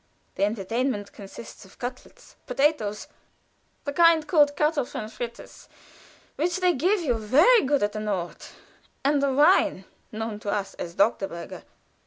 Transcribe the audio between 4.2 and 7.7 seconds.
called kartoffeln frittes, which they give you very